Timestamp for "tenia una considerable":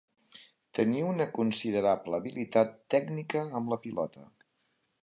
0.77-2.17